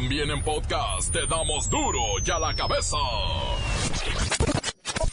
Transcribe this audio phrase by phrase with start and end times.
[0.00, 2.96] También en podcast te damos duro y a la cabeza.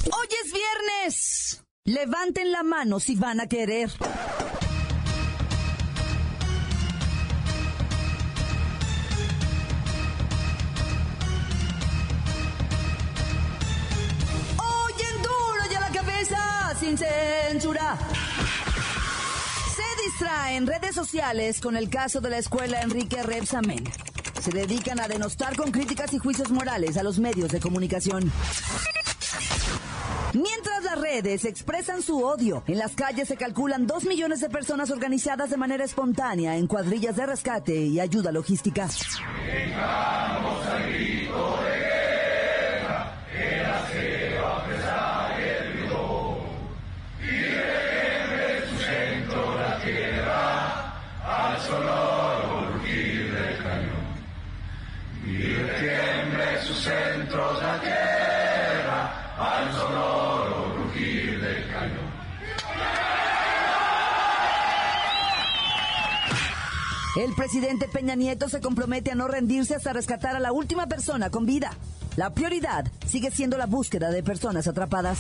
[0.04, 1.64] Hoy es viernes.
[1.86, 3.90] Levanten la mano si van a querer.
[14.60, 17.98] Hoy en duro y a la cabeza, sin censura.
[19.76, 23.84] Se distraen redes sociales con el caso de la escuela Enrique Repsamen.
[24.46, 28.32] Se dedican a denostar con críticas y juicios morales a los medios de comunicación.
[30.34, 34.92] Mientras las redes expresan su odio, en las calles se calculan dos millones de personas
[34.92, 38.88] organizadas de manera espontánea en cuadrillas de rescate y ayuda logística.
[67.16, 71.30] El presidente Peña Nieto se compromete a no rendirse hasta rescatar a la última persona
[71.30, 71.72] con vida.
[72.18, 75.20] La prioridad sigue siendo la búsqueda de personas atrapadas.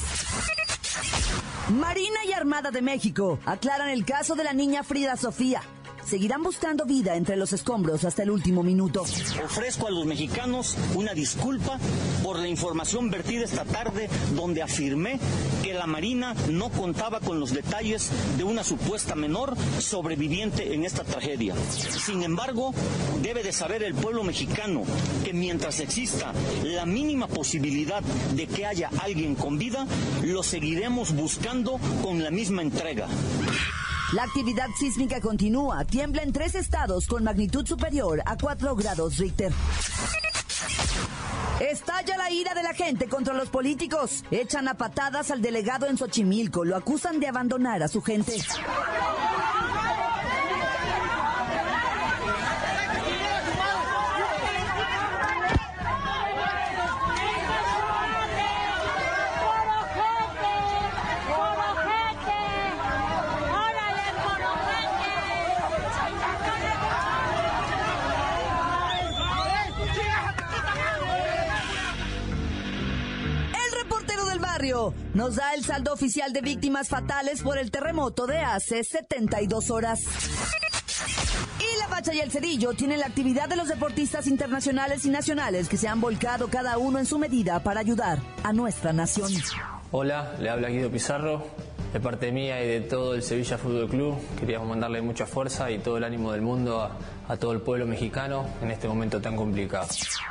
[1.70, 5.62] Marina y Armada de México aclaran el caso de la niña Frida Sofía.
[6.06, 9.02] Seguirán buscando vida entre los escombros hasta el último minuto.
[9.44, 11.80] Ofrezco a los mexicanos una disculpa
[12.24, 15.20] por la información vertida esta tarde donde afirmé
[15.64, 21.04] que la Marina no contaba con los detalles de una supuesta menor sobreviviente en esta
[21.04, 21.56] tragedia.
[22.06, 22.74] Sin embargo,
[23.24, 24.84] debe de saber el pueblo mexicano
[25.24, 26.34] que mientras exista
[26.64, 28.04] la mínima posibilidad
[28.36, 29.88] de que haya alguien con vida,
[30.24, 33.08] lo seguiremos buscando con la misma entrega.
[34.14, 35.84] La actividad sísmica continúa.
[35.84, 39.52] Tiembla en tres estados con magnitud superior a 4 grados Richter.
[41.60, 44.24] Estalla la ira de la gente contra los políticos.
[44.30, 46.66] Echan a patadas al delegado en Xochimilco.
[46.66, 48.34] Lo acusan de abandonar a su gente.
[75.16, 80.04] Nos da el saldo oficial de víctimas fatales por el terremoto de hace 72 horas.
[81.58, 85.70] Y la Bacha y el Cerillo tienen la actividad de los deportistas internacionales y nacionales
[85.70, 89.32] que se han volcado cada uno en su medida para ayudar a nuestra nación.
[89.92, 91.48] Hola, le habla Guido Pizarro.
[91.94, 95.80] De parte mía y de todo el Sevilla Fútbol Club, queríamos mandarle mucha fuerza y
[95.80, 96.98] todo el ánimo del mundo a,
[97.30, 99.88] a todo el pueblo mexicano en este momento tan complicado.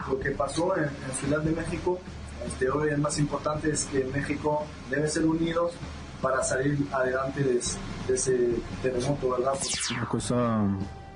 [0.07, 1.99] Lo que pasó en, en Ciudad de México,
[2.47, 5.73] este, hoy el más importante es que México debe ser unidos
[6.21, 7.61] para salir adelante de,
[8.09, 8.51] de ese
[8.83, 9.55] terremoto, ¿verdad?
[9.91, 10.65] Una cosa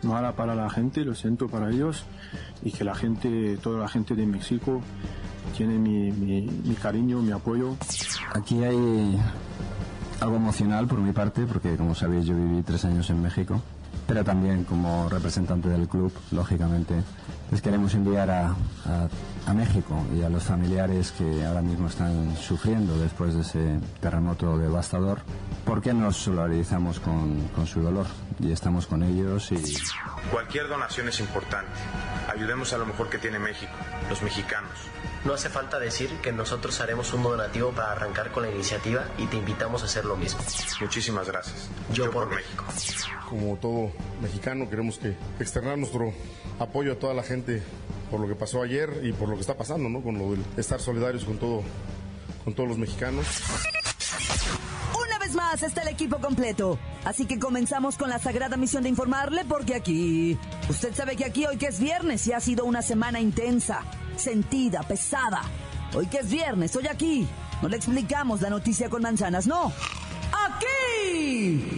[0.03, 2.05] mala para la gente, lo siento para ellos,
[2.63, 4.81] y que la gente, toda la gente de México
[5.57, 7.75] tiene mi, mi, mi cariño, mi apoyo.
[8.35, 9.19] Aquí hay
[10.21, 13.61] algo emocional por mi parte, porque como sabéis yo viví tres años en México,
[14.09, 16.95] pero también como representante del club, lógicamente,
[17.51, 18.47] les queremos enviar a,
[18.87, 19.09] a,
[19.47, 24.57] a México y a los familiares que ahora mismo están sufriendo después de ese terremoto
[24.57, 25.19] devastador,
[25.67, 28.07] porque nos solidarizamos con, con su dolor
[28.41, 29.57] y estamos con ellos y
[30.33, 31.71] Cualquier donación es importante.
[32.29, 33.73] Ayudemos a lo mejor que tiene México,
[34.09, 34.71] los mexicanos.
[35.25, 39.27] No hace falta decir que nosotros haremos un donativo para arrancar con la iniciativa y
[39.27, 40.41] te invitamos a hacer lo mismo.
[40.81, 41.71] Muchísimas gracias.
[41.93, 42.65] Yo, por, México.
[43.29, 46.13] Como todo mexicano queremos que externar nuestro
[46.59, 47.63] apoyo a toda la gente
[48.11, 50.03] por lo que pasó ayer y por lo que está pasando, ¿no?
[50.03, 51.63] Con lo de estar solidarios con todo,
[52.45, 53.27] con todos los mexicanos.
[55.55, 56.79] Está el equipo completo.
[57.05, 60.39] Así que comenzamos con la sagrada misión de informarle porque aquí...
[60.69, 63.81] Usted sabe que aquí hoy que es viernes y ha sido una semana intensa,
[64.17, 65.41] sentida, pesada.
[65.95, 67.27] Hoy que es viernes, hoy aquí.
[67.63, 69.73] No le explicamos la noticia con manzanas, no.
[70.47, 71.78] Aquí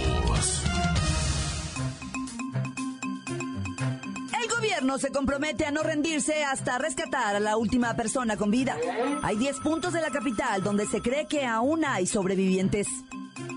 [4.81, 8.75] Gobierno se compromete a no rendirse hasta rescatar a la última persona con vida.
[9.21, 12.87] Hay 10 puntos de la capital donde se cree que aún hay sobrevivientes.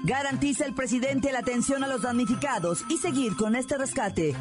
[0.05, 4.37] Garantiza el presidente la atención a los damnificados y seguir con este rescate.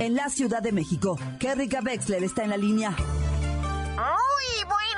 [0.00, 2.96] En la Ciudad de México, Kerrika Wexler está en la línea.
[4.66, 4.89] Buenas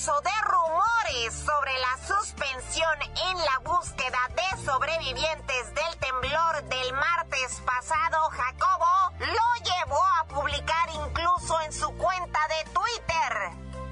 [0.00, 8.30] de rumores sobre la suspensión en la búsqueda de sobrevivientes del temblor del martes pasado,
[8.30, 13.50] Jacobo lo llevó a publicar incluso en su cuenta de Twitter.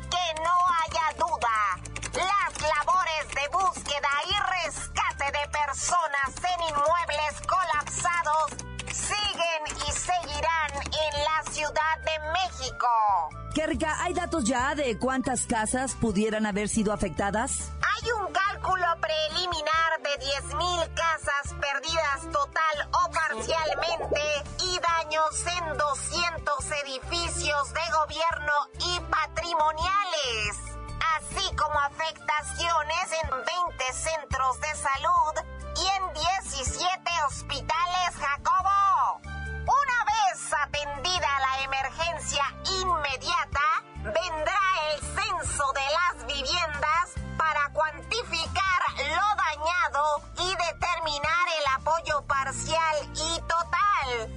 [0.08, 1.76] Que no haya duda,
[2.14, 8.52] las labores de búsqueda y rescate de personas en inmuebles colapsados
[8.94, 13.37] siguen y seguirán en la Ciudad de México.
[13.54, 17.70] Kerrika, ¿hay datos ya de cuántas casas pudieran haber sido afectadas?
[17.82, 24.20] Hay un cálculo preliminar de 10.000 casas perdidas total o parcialmente
[24.64, 28.52] y daños en 200 edificios de gobierno
[28.86, 30.56] y patrimoniales,
[31.16, 35.34] así como afectaciones en 20 centros de salud
[35.76, 39.27] y en 17 hospitales, Jacobo.
[40.50, 42.42] Atendida la emergencia
[42.80, 43.60] inmediata,
[43.96, 44.60] vendrá
[44.92, 53.40] el censo de las viviendas para cuantificar lo dañado y determinar el apoyo parcial y
[53.42, 54.32] total.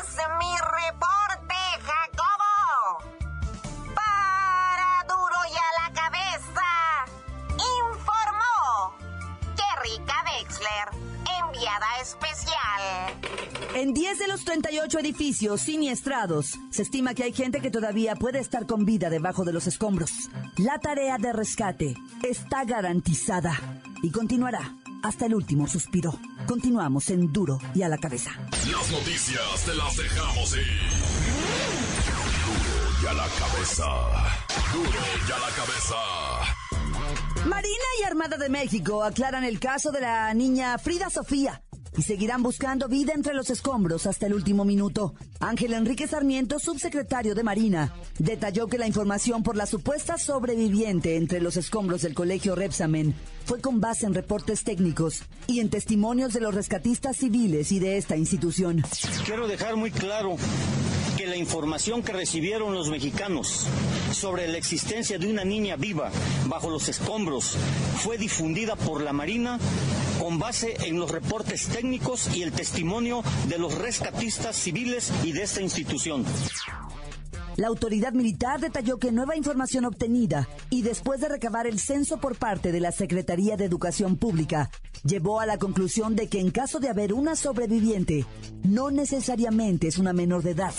[0.00, 1.37] Es mi reporte,
[13.78, 18.40] En 10 de los 38 edificios siniestrados, se estima que hay gente que todavía puede
[18.40, 20.10] estar con vida debajo de los escombros.
[20.56, 21.94] La tarea de rescate
[22.24, 23.56] está garantizada
[24.02, 26.18] y continuará hasta el último suspiro.
[26.48, 28.32] Continuamos en Duro y a la cabeza.
[28.50, 30.66] Las noticias te las dejamos ir.
[32.46, 33.84] Duro y a la cabeza.
[34.72, 35.94] Duro y a la cabeza.
[37.46, 41.62] Marina y Armada de México aclaran el caso de la niña Frida Sofía
[41.98, 45.14] y seguirán buscando vida entre los escombros hasta el último minuto.
[45.40, 51.40] Ángel Enrique Sarmiento, subsecretario de Marina, detalló que la información por la supuesta sobreviviente entre
[51.40, 53.14] los escombros del colegio Repsamen
[53.44, 57.96] fue con base en reportes técnicos y en testimonios de los rescatistas civiles y de
[57.96, 58.84] esta institución.
[59.26, 60.36] Quiero dejar muy claro
[61.28, 63.66] la información que recibieron los mexicanos
[64.12, 66.10] sobre la existencia de una niña viva
[66.46, 67.56] bajo los escombros
[67.98, 69.58] fue difundida por la Marina
[70.18, 75.42] con base en los reportes técnicos y el testimonio de los rescatistas civiles y de
[75.42, 76.24] esta institución.
[77.58, 82.36] La autoridad militar detalló que nueva información obtenida y después de recabar el censo por
[82.36, 84.70] parte de la Secretaría de Educación Pública,
[85.02, 88.24] llevó a la conclusión de que en caso de haber una sobreviviente,
[88.62, 90.72] no necesariamente es una menor de edad.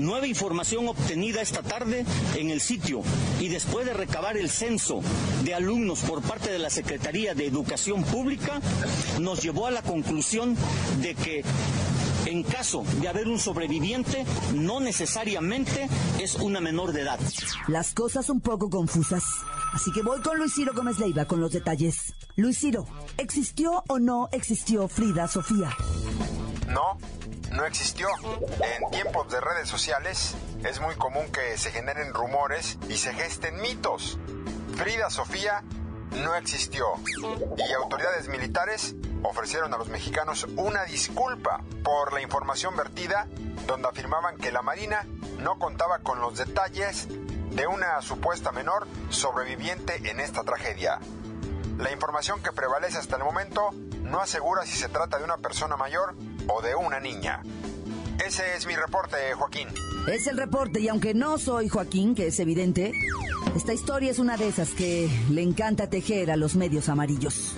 [0.00, 2.06] Nueva información obtenida esta tarde
[2.36, 3.02] en el sitio
[3.38, 5.02] y después de recabar el censo
[5.44, 8.62] de alumnos por parte de la Secretaría de Educación Pública,
[9.20, 10.56] nos llevó a la conclusión
[11.02, 11.44] de que
[12.32, 14.24] en caso de haber un sobreviviente,
[14.54, 15.86] no necesariamente
[16.18, 17.20] es una menor de edad.
[17.68, 19.22] Las cosas un poco confusas.
[19.74, 22.14] Así que voy con Luis Ciro Gómez Leiva con los detalles.
[22.36, 22.86] Luis Ciro,
[23.18, 25.76] ¿existió o no existió Frida Sofía?
[26.68, 26.96] No,
[27.52, 28.08] no existió.
[28.48, 33.60] En tiempos de redes sociales es muy común que se generen rumores y se gesten
[33.60, 34.18] mitos.
[34.76, 35.62] Frida Sofía
[36.24, 36.86] no existió
[37.58, 43.26] y autoridades militares ofrecieron a los mexicanos una disculpa por la información vertida
[43.66, 45.06] donde afirmaban que la Marina
[45.38, 47.08] no contaba con los detalles
[47.50, 50.98] de una supuesta menor sobreviviente en esta tragedia.
[51.78, 53.70] La información que prevalece hasta el momento
[54.02, 56.14] no asegura si se trata de una persona mayor
[56.48, 57.42] o de una niña.
[58.24, 59.68] Ese es mi reporte, Joaquín.
[60.06, 62.92] Es el reporte y aunque no soy Joaquín, que es evidente,
[63.56, 67.54] esta historia es una de esas que le encanta tejer a los medios amarillos.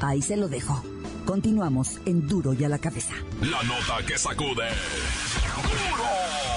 [0.00, 0.82] Ahí se lo dejo.
[1.24, 3.14] Continuamos en Duro y a la cabeza.
[3.40, 4.68] La nota que sacude.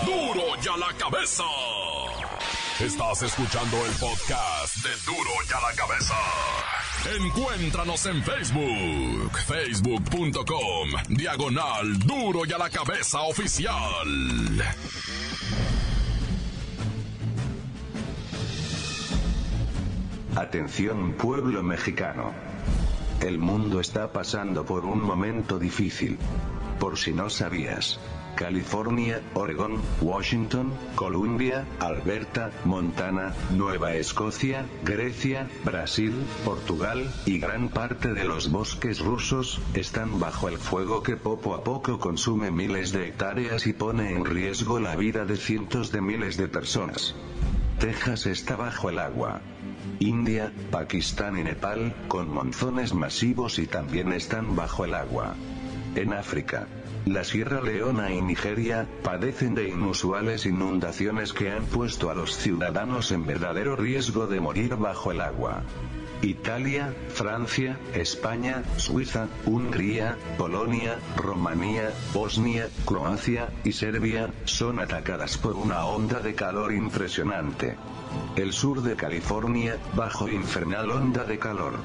[0.05, 0.33] ¡Duro!
[0.33, 1.43] ¡Duro y a la cabeza!
[2.79, 6.15] Estás escuchando el podcast de Duro y a la cabeza.
[7.17, 13.73] Encuéntranos en Facebook, facebook.com, diagonal Duro y a la cabeza oficial.
[20.35, 22.56] Atención pueblo mexicano.
[23.21, 26.17] El mundo está pasando por un momento difícil.
[26.79, 27.99] Por si no sabías.
[28.37, 36.13] California, Oregón, Washington, Columbia, Alberta, Montana, Nueva Escocia, Grecia, Brasil,
[36.45, 41.63] Portugal, y gran parte de los bosques rusos, están bajo el fuego que poco a
[41.63, 46.37] poco consume miles de hectáreas y pone en riesgo la vida de cientos de miles
[46.37, 47.15] de personas.
[47.79, 49.39] Texas está bajo el agua.
[49.99, 55.35] India, Pakistán y Nepal, con monzones masivos y también están bajo el agua.
[55.95, 56.67] En África,
[57.07, 63.11] la Sierra Leona y Nigeria, padecen de inusuales inundaciones que han puesto a los ciudadanos
[63.11, 65.63] en verdadero riesgo de morir bajo el agua.
[66.21, 75.85] Italia, Francia, España, Suiza, Hungría, Polonia, Rumanía, Bosnia, Croacia y Serbia son atacadas por una
[75.85, 77.75] onda de calor impresionante.
[78.35, 81.75] El sur de California, bajo infernal onda de calor.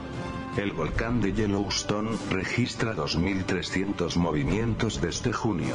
[0.56, 5.74] El volcán de Yellowstone registra 2.300 movimientos desde junio.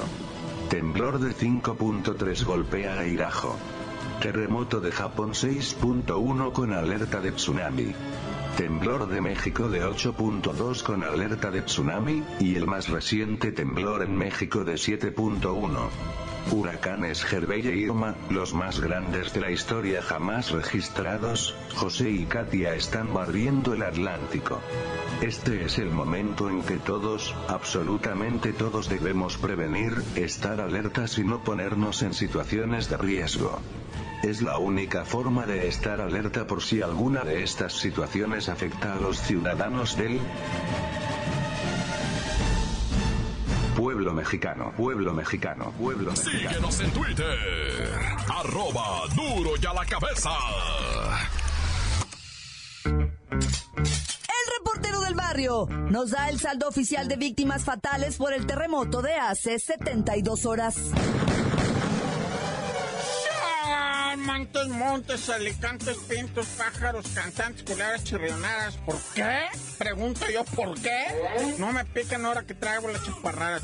[0.69, 3.57] Temblor de 5.3 golpea a Irajo.
[4.22, 7.96] Terremoto de Japón 6.1 con alerta de tsunami.
[8.55, 14.15] Temblor de México de 8.2 con alerta de tsunami, y el más reciente temblor en
[14.15, 16.26] México de 7.1.
[16.51, 22.73] Huracanes Hervey e Irma, los más grandes de la historia jamás registrados, José y Katia
[22.73, 24.59] están barriendo el Atlántico.
[25.21, 31.43] Este es el momento en que todos, absolutamente todos debemos prevenir, estar alertas y no
[31.43, 33.59] ponernos en situaciones de riesgo.
[34.23, 38.99] Es la única forma de estar alerta por si alguna de estas situaciones afecta a
[38.99, 40.19] los ciudadanos del
[44.07, 46.49] pueblo mexicano, pueblo mexicano, pueblo mexicano.
[46.49, 47.89] Síguenos en Twitter.
[48.29, 50.29] Arroba duro y a la cabeza.
[52.85, 59.01] El reportero del barrio nos da el saldo oficial de víctimas fatales por el terremoto
[59.01, 60.77] de hace 72 horas.
[64.27, 68.75] Montes, montes, alicantes, pintos, pájaros, cantantes, culebras, chirrionadas.
[68.75, 69.46] ¿Por qué?
[69.77, 71.05] Pregunto yo, ¿por qué?
[71.57, 73.62] No me pican ahora que traigo las chaparradas.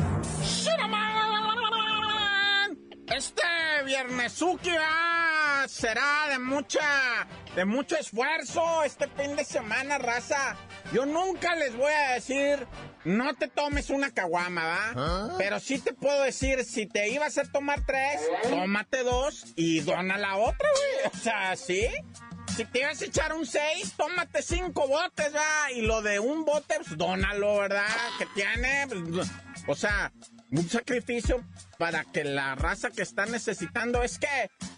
[3.07, 3.43] Este
[3.85, 7.27] viernesuki ah, será de mucha,
[7.57, 10.55] de mucho esfuerzo este fin de semana, raza.
[10.91, 12.67] Yo nunca les voy a decir,
[13.03, 15.35] no te tomes una caguama, ¿va?
[15.37, 20.17] Pero sí te puedo decir, si te ibas a tomar tres, tómate dos y dona
[20.17, 21.13] la otra, güey.
[21.13, 21.87] O sea, ¿sí?
[22.55, 25.71] Si te ibas a echar un seis, tómate cinco botes, ¿va?
[25.71, 27.87] Y lo de un bote, pues dónalo, ¿verdad?
[28.19, 29.27] Que tiene, pues,
[29.67, 30.11] o sea,
[30.59, 31.43] un sacrificio
[31.77, 34.03] para que la raza que está necesitando.
[34.03, 34.27] Es que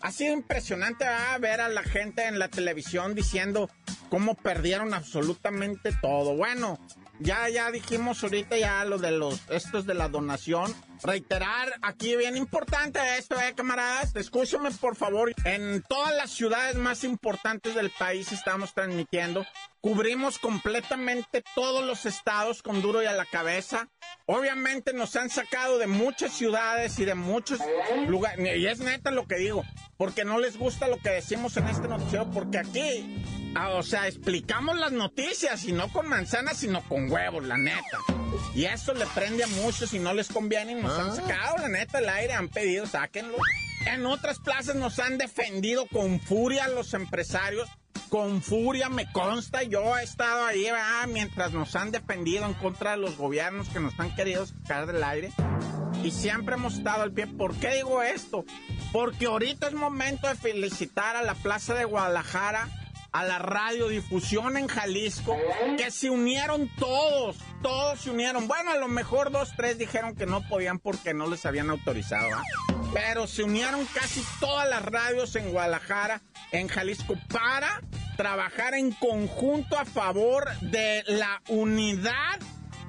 [0.01, 1.39] ha sido impresionante ¿verdad?
[1.39, 3.70] ver a la gente en la televisión diciendo
[4.10, 6.36] cómo perdieron absolutamente todo.
[6.36, 6.79] Bueno,
[7.20, 10.74] ya, ya dijimos ahorita ya lo de los, estos de la donación.
[11.03, 14.15] Reiterar aquí bien importante esto, eh, camaradas.
[14.15, 15.34] Escúchame por favor.
[15.44, 19.46] En todas las ciudades más importantes del país estamos transmitiendo.
[19.82, 23.89] Cubrimos completamente todos los estados con duro y a la cabeza.
[24.27, 27.60] Obviamente nos han sacado de muchas ciudades y de muchos
[28.08, 28.58] lugares.
[28.58, 29.63] Y es neta lo que digo.
[29.98, 32.29] Porque no les gusta lo que decimos en este noticiero.
[32.32, 33.24] Porque aquí
[33.58, 38.00] Ah, o sea, explicamos las noticias y no con manzanas, sino con huevos, la neta.
[38.53, 41.70] Y eso le prende a muchos y no les conviene y nos han sacado, la
[41.70, 43.38] neta, el aire, han pedido, sáquenlo.
[43.86, 47.70] En otras plazas nos han defendido con furia los empresarios.
[48.09, 50.67] Con furia, me consta, yo he estado ahí,
[51.07, 55.03] mientras nos han defendido en contra de los gobiernos que nos han querido sacar del
[55.03, 55.31] aire.
[56.03, 57.27] Y siempre hemos estado al pie.
[57.27, 58.45] ¿Por qué digo esto?
[58.91, 62.69] Porque ahorita es momento de felicitar a la Plaza de Guadalajara
[63.15, 65.38] a la radiodifusión en Jalisco,
[65.77, 68.45] que se unieron todos, todos se unieron.
[68.45, 72.27] Bueno, a lo mejor dos, tres dijeron que no podían porque no les habían autorizado,
[72.35, 72.75] ¿ah?
[72.96, 76.22] Pero se unieron casi todas las radios en Guadalajara,
[76.54, 77.82] en Jalisco, para
[78.16, 82.40] trabajar en conjunto a favor de la unidad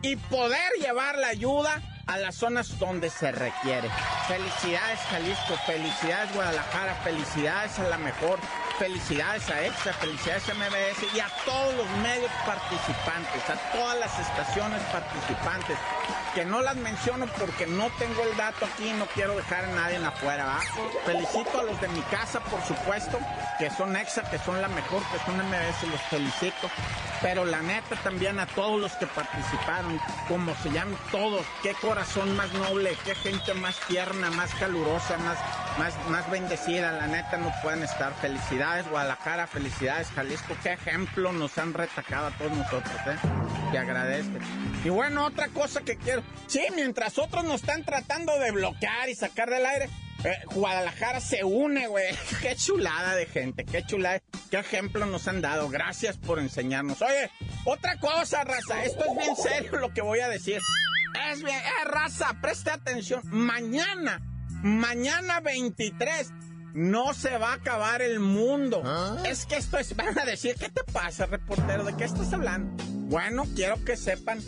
[0.03, 3.91] y poder llevar la ayuda a las zonas donde se requiere.
[4.29, 8.39] Felicidades Jalisco, felicidades Guadalajara, felicidades a la mejor,
[8.78, 14.18] felicidades a EXA, felicidades a MBS y a todos los medios participantes, a todas las
[14.18, 15.76] estaciones participantes,
[16.35, 19.97] que no las menciono porque no tengo el dato aquí, no quiero dejar a nadie
[20.04, 20.45] afuera.
[20.45, 20.61] ¿va?
[21.04, 23.18] Felicito a los de mi casa, por supuesto,
[23.59, 26.71] que son EXA, que son la mejor, que son MBS, los felicito.
[27.26, 32.37] Pero la neta también a todos los que participaron, como se llaman todos, qué corazón
[32.37, 35.37] más noble, qué gente más tierna, más calurosa, más,
[35.76, 38.14] más, más bendecida, la neta no pueden estar.
[38.21, 43.76] Felicidades Guadalajara, felicidades Jalisco, qué ejemplo nos han retacado a todos nosotros, ¿eh?
[43.76, 44.38] Agradezco.
[44.85, 46.23] Y bueno, otra cosa que quiero.
[46.47, 49.90] Sí, mientras otros nos están tratando de bloquear y sacar del aire,
[50.26, 52.14] eh, Guadalajara se une, güey.
[52.42, 54.21] Qué chulada de gente, qué chulada.
[54.50, 55.68] Qué ejemplo nos han dado.
[55.68, 57.00] Gracias por enseñarnos.
[57.02, 57.30] Oye,
[57.64, 58.85] otra cosa, raza.
[58.85, 60.61] Esto es bien serio lo que voy a decir.
[61.30, 63.23] Es bien, eh, raza, preste atención.
[63.25, 64.21] Mañana,
[64.62, 66.33] mañana 23
[66.75, 68.83] no se va a acabar el mundo.
[69.25, 71.85] Es que esto es, van a decir, ¿qué te pasa, reportero?
[71.85, 72.85] ¿De qué estás hablando?
[73.09, 74.40] Bueno, quiero que sepan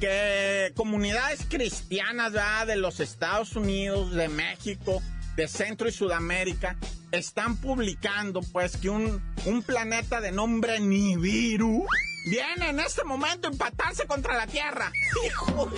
[0.00, 2.32] que comunidades cristianas
[2.66, 5.00] de los Estados Unidos, de México,
[5.36, 6.76] de Centro y Sudamérica,
[7.12, 11.86] están publicando pues que un, un planeta de nombre Nibiru
[12.26, 14.92] viene en este momento a empatarse contra la Tierra.
[15.26, 15.70] ¡Hijo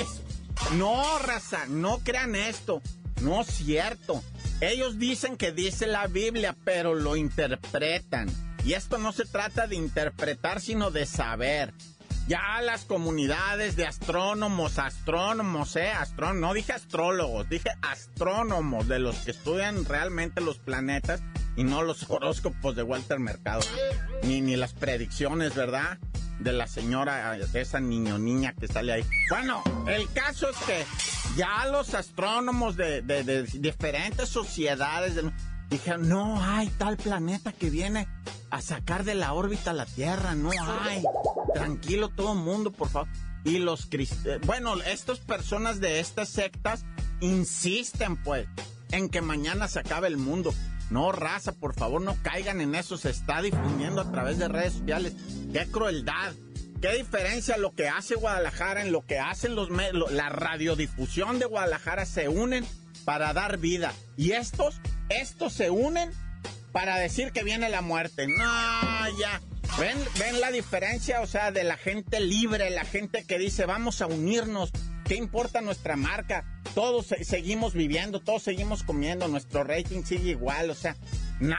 [0.77, 2.81] No, raza, no crean esto.
[3.21, 4.23] No es cierto.
[4.61, 8.29] Ellos dicen que dice la Biblia, pero lo interpretan.
[8.65, 11.75] Y esto no se trata de interpretar, sino de saber.
[12.29, 19.17] Ya las comunidades de astrónomos, astrónomos, eh, astrónomos, no dije astrólogos, dije astrónomos, de los
[19.21, 21.23] que estudian realmente los planetas
[21.57, 23.63] y no los horóscopos de Walter Mercado,
[24.25, 25.97] ni, ni las predicciones, ¿verdad?
[26.39, 29.05] De la señora, de esa niño niña que sale ahí.
[29.31, 30.85] Bueno, el caso es que
[31.35, 33.01] ya los astrónomos de,
[33.55, 35.15] diferentes sociedades
[35.71, 38.07] dijeron, no hay tal planeta que viene
[38.51, 41.03] a sacar de la órbita la Tierra, no hay.
[41.55, 43.09] Tranquilo todo el mundo, por favor.
[43.45, 46.85] Y los cristianos, bueno, estas personas de estas sectas
[47.21, 48.47] insisten pues
[48.91, 50.55] en que mañana se acabe el mundo.
[50.91, 52.97] No, raza, por favor, no caigan en eso.
[52.97, 55.15] Se está difundiendo a través de redes sociales.
[55.53, 56.33] ¡Qué crueldad!
[56.81, 62.07] ¿Qué diferencia lo que hace Guadalajara en lo que hacen los la radiodifusión de Guadalajara
[62.07, 62.65] se unen
[63.05, 66.13] para dar vida y estos estos se unen
[66.71, 68.29] para decir que viene la muerte.
[68.29, 69.41] No, ya.
[69.79, 74.03] ¿Ven, ven la diferencia, o sea, de la gente libre, la gente que dice, "Vamos
[74.03, 74.73] a unirnos,
[75.05, 76.45] ¿qué importa nuestra marca?
[76.75, 80.97] Todos seguimos viviendo, todos seguimos comiendo, nuestro rating sigue igual, o sea,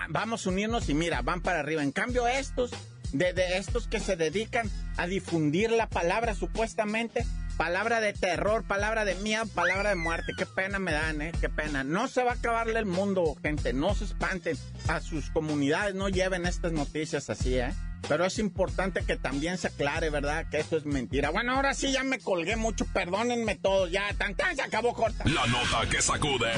[0.09, 1.81] vamos a unirnos y mira, van para arriba.
[1.81, 2.71] En cambio estos
[3.13, 7.25] de, estos que se dedican a difundir la palabra supuestamente,
[7.57, 10.33] palabra de terror, palabra de miedo, palabra de muerte.
[10.37, 11.31] Qué pena me dan, ¿eh?
[11.39, 11.83] Qué pena.
[11.83, 13.73] No se va a acabarle el mundo, gente.
[13.73, 14.57] No se espanten.
[14.87, 17.73] A sus comunidades no lleven estas noticias así, ¿eh?
[18.07, 20.47] Pero es importante que también se aclare, ¿verdad?
[20.49, 21.29] Que esto es mentira.
[21.29, 22.85] Bueno, ahora sí ya me colgué mucho.
[22.85, 23.91] Perdónenme todos.
[23.91, 25.23] Ya, tan tan se acabó corta.
[25.25, 26.51] La nota que sacude.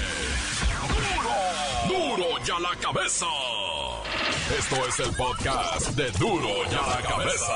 [1.87, 2.15] ¡Duro!
[2.17, 3.25] ¡Duro ya la cabeza!
[4.57, 7.53] Esto es el podcast de Duro y a la Cabeza.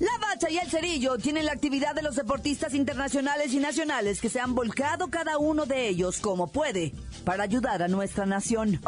[0.00, 4.28] La Bacha y el Cerillo tienen la actividad de los deportistas internacionales y nacionales que
[4.28, 6.92] se han volcado cada uno de ellos como puede
[7.24, 8.80] para ayudar a nuestra nación.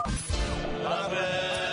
[0.87, 1.66] Amém.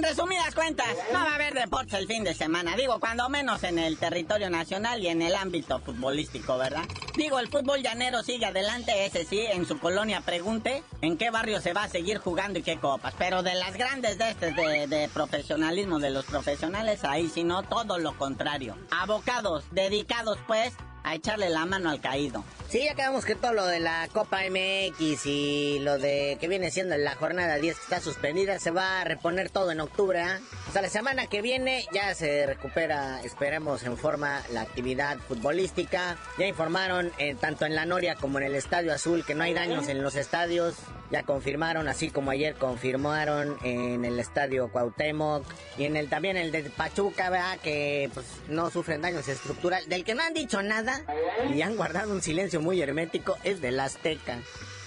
[0.00, 2.76] Resumidas cuentas, no va a haber deportes el fin de semana.
[2.76, 6.84] Digo, cuando menos en el territorio nacional y en el ámbito futbolístico, ¿verdad?
[7.16, 11.60] Digo, el fútbol llanero sigue adelante, ese sí, en su colonia pregunte en qué barrio
[11.60, 13.14] se va a seguir jugando y qué copas.
[13.18, 17.62] Pero de las grandes de este, de, de profesionalismo de los profesionales, ahí sí no,
[17.62, 18.76] todo lo contrario.
[18.90, 20.72] Abocados, dedicados pues
[21.04, 22.44] a echarle la mano al caído.
[22.68, 26.70] Sí, ya quedamos que todo lo de la Copa MX y lo de que viene
[26.70, 30.22] siendo la jornada 10 que está suspendida se va a reponer todo en octubre.
[30.22, 30.38] ¿eh?
[30.68, 36.16] O sea, la semana que viene ya se recupera, esperemos, en forma la actividad futbolística.
[36.38, 39.52] Ya informaron eh, tanto en la Noria como en el Estadio Azul que no hay
[39.52, 40.76] daños en los estadios.
[41.12, 45.44] Ya confirmaron, así como ayer confirmaron en el Estadio Cuauhtémoc
[45.76, 49.90] y en el también el de Pachuca, que pues, no sufren daños estructurales.
[49.90, 51.02] Del que no han dicho nada
[51.54, 54.38] y han guardado un silencio muy hermético es del Azteca.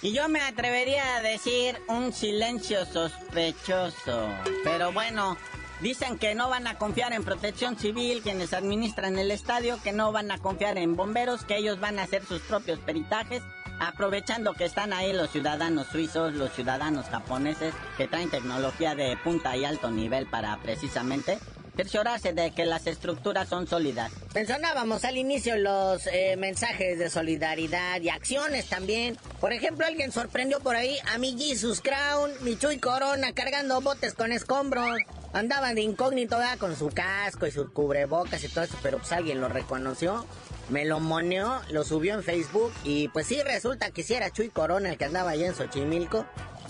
[0.02, 4.28] Y yo me atrevería a decir un silencio sospechoso.
[4.64, 5.38] Pero bueno,
[5.82, 10.14] Dicen que no van a confiar en protección civil, quienes administran el estadio, que no
[10.14, 13.44] van a confiar en bomberos, que ellos van a hacer sus propios peritajes,
[13.80, 19.56] aprovechando que están ahí los ciudadanos suizos, los ciudadanos japoneses, que traen tecnología de punta
[19.56, 21.40] y alto nivel para precisamente
[21.76, 24.12] cerciorarse de que las estructuras son sólidas.
[24.34, 29.18] Mencionábamos al inicio los eh, mensajes de solidaridad y acciones también.
[29.40, 34.14] Por ejemplo, alguien sorprendió por ahí a mi Jesus Crown, mi Chuy Corona cargando botes
[34.14, 35.00] con escombros.
[35.36, 39.42] Andaban de incógnito con su casco y sus cubrebocas y todo eso, pero pues alguien
[39.42, 40.26] lo reconoció.
[40.70, 44.48] Me lo moneó, lo subió en Facebook y pues sí resulta que si era Chuy
[44.48, 46.26] Corona el que andaba allá en Xochimilco.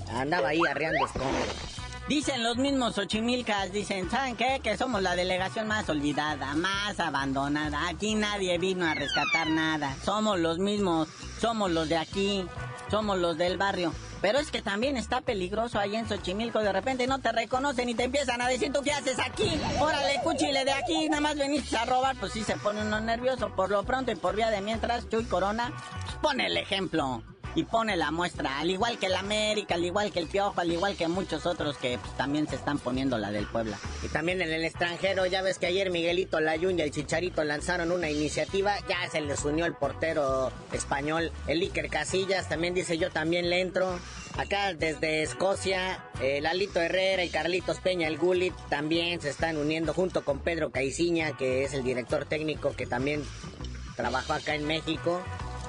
[0.10, 1.75] Andaba ahí arreando escombros.
[2.08, 4.60] Dicen los mismos Ochimilcas, dicen, ¿saben qué?
[4.63, 7.88] Que somos la delegación más olvidada, más abandonada.
[7.88, 9.95] Aquí nadie vino a rescatar nada.
[10.04, 11.08] Somos los mismos
[11.46, 12.44] somos los de aquí,
[12.90, 13.94] somos los del barrio.
[14.20, 16.58] Pero es que también está peligroso ahí en Xochimilco.
[16.58, 19.52] De repente no te reconocen y te empiezan a decir, ¿tú qué haces aquí?
[19.80, 22.16] Órale, cuchile de aquí, nada más veniste a robar.
[22.20, 23.56] Pues sí se pone uno nervioso.
[23.56, 25.72] Por lo pronto y por vía de mientras, Chuy Corona
[26.06, 27.22] pues pone el ejemplo
[27.56, 30.72] y pone la muestra, al igual que el América, al igual que el Piojo, al
[30.72, 33.80] igual que muchos otros que pues, también se están poniendo la del Puebla.
[34.04, 37.91] Y también en el extranjero, ya ves que ayer Miguelito Layun y el Chicharito lanzaron
[37.91, 43.10] una iniciativa, ya se les unió el portero español, el Iker Casillas, también dice yo
[43.10, 44.00] también le entro.
[44.38, 49.94] Acá desde Escocia, eh, Lalito Herrera y Carlitos Peña, el Gulit, también se están uniendo
[49.94, 53.24] junto con Pedro Caiciña, que es el director técnico que también
[53.96, 55.24] trabajó acá en México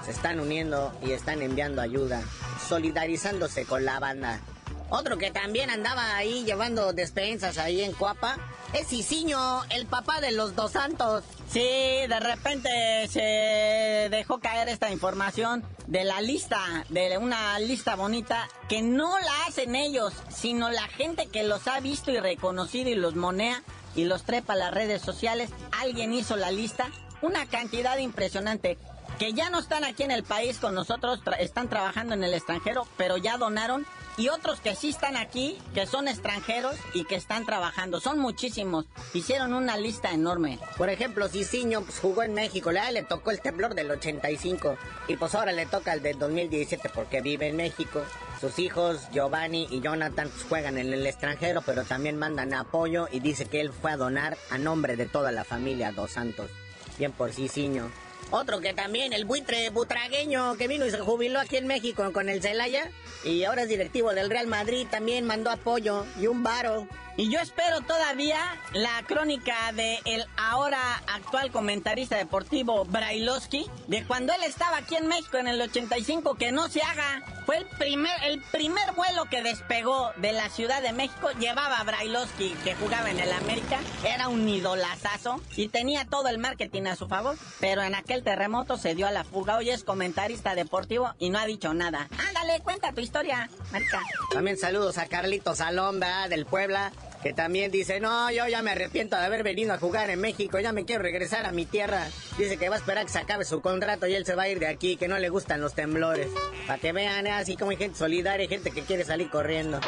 [0.07, 2.23] se están uniendo y están enviando ayuda,
[2.69, 4.41] solidarizándose con la banda.
[4.89, 8.37] Otro que también andaba ahí llevando despensas ahí en Cuapa
[8.73, 11.25] es Isiño, el papá de los dos santos.
[11.49, 12.71] Sí, de repente
[13.09, 19.47] se dejó caer esta información de la lista, de una lista bonita que no la
[19.49, 23.65] hacen ellos, sino la gente que los ha visto y reconocido y los monea
[23.97, 25.51] y los trepa a las redes sociales.
[25.81, 26.93] Alguien hizo la lista,
[27.23, 28.79] una cantidad impresionante
[29.19, 32.87] que ya no están aquí en el país con nosotros, están trabajando en el extranjero,
[32.97, 33.87] pero ya donaron.
[34.19, 38.01] Y otros que sí están aquí, que son extranjeros y que están trabajando.
[38.01, 38.87] Son muchísimos.
[39.13, 40.59] Hicieron una lista enorme.
[40.79, 42.73] Por ejemplo, Cicinho pues, jugó en México.
[42.73, 44.79] Le, le tocó el temblor del 85.
[45.09, 48.03] Y pues ahora le toca el del 2017 porque vive en México.
[48.41, 53.09] Sus hijos, Giovanni y Jonathan, pues, juegan en el extranjero, pero también mandan apoyo.
[53.13, 56.51] Y dice que él fue a donar a nombre de toda la familia Dos Santos.
[56.97, 57.91] Bien por Cicinho.
[58.31, 62.29] Otro que también, el buitre butragueño que vino y se jubiló aquí en México con
[62.29, 62.91] el Celaya.
[63.25, 66.89] Y ahora es directivo del Real Madrid, también mandó apoyo y un varo.
[67.19, 68.39] Y yo espero todavía
[68.75, 75.07] la crónica de el ahora actual comentarista deportivo Brailovsky, de cuando él estaba aquí en
[75.07, 77.23] México en el 85, que no se haga.
[77.47, 81.85] Fue el primer, el primer vuelo que despegó de la Ciudad de México, llevaba a
[81.85, 86.97] Brailovsky, que jugaba en el América, era un idolazazo y tenía todo el marketing a
[86.97, 89.57] su favor, pero en aquel terremoto se dio a la fuga.
[89.57, 92.09] Hoy es comentarista deportivo y no ha dicho nada.
[92.29, 94.03] Ándale, cuenta tu historia, Marica.
[94.33, 96.93] También saludos a Carlitos Alonda del Puebla,
[97.27, 100.61] que también dice, no, yo ya me arrepiento de haber venido a jugar en México,
[100.61, 102.07] ya me quiero regresar a mi tierra.
[102.39, 104.49] Dice que va a esperar que se acabe su contrato y él se va a
[104.49, 106.29] ir de aquí, que no le gustan los temblores.
[106.69, 107.33] Para que vean, ¿eh?
[107.33, 109.81] así como hay gente solidaria, gente que quiere salir corriendo.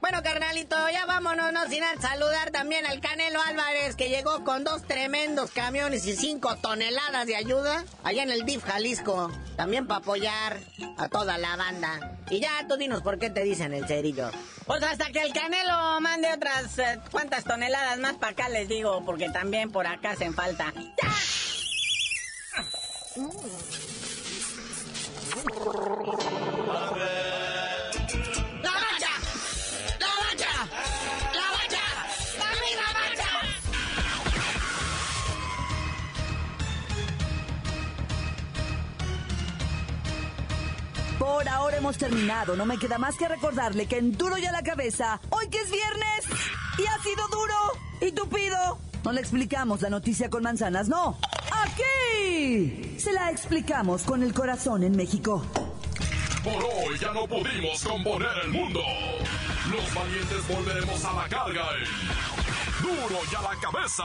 [0.00, 4.84] Bueno, carnalito, ya vámonos, no sin saludar también al Canelo Álvarez, que llegó con dos
[4.84, 9.32] tremendos camiones y cinco toneladas de ayuda allá en el DIF Jalisco.
[9.56, 10.60] También para apoyar
[10.98, 12.17] a toda la banda.
[12.30, 14.30] Y ya tú dinos por qué te dicen el cerillo.
[14.66, 19.02] Pues hasta que el Canelo mande otras eh, cuantas toneladas más para acá les digo,
[19.04, 20.72] porque también por acá hacen falta.
[20.74, 21.08] ¡Ya!
[41.58, 42.54] Por ahora hemos terminado.
[42.54, 45.58] No me queda más que recordarle que en Duro y a la cabeza, hoy que
[45.58, 46.24] es viernes
[46.78, 47.54] y ha sido duro
[48.00, 48.78] y tupido.
[49.02, 51.18] No le explicamos la noticia con manzanas, no.
[51.50, 55.44] Aquí se la explicamos con el corazón en México.
[56.44, 58.80] Por hoy ya no pudimos componer el mundo.
[59.72, 61.66] Los valientes volveremos a la carga.
[61.74, 64.04] en Duro y a la cabeza.